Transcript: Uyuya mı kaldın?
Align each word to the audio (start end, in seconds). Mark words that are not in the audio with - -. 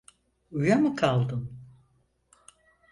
Uyuya 0.51 0.75
mı 0.75 0.95
kaldın? 0.95 1.59